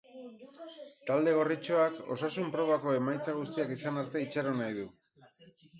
[1.09, 4.93] Talde gorritxoak osasun probako emaitza guztiak izan arte itxaron nahi du.